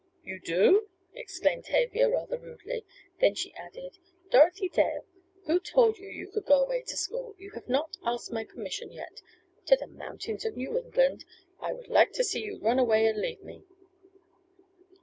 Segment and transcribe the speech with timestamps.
[0.23, 2.83] "You do!" exclaimed Tavia rather rudely.
[3.19, 3.99] Then she added:
[4.31, 5.05] "Dorothy Dale,
[5.45, 7.35] who told you you could go away to school?
[7.37, 9.21] You have not asked my permission yet.
[9.67, 11.23] To the mountains of New England!
[11.59, 13.61] I would like to see you run away and leave me!"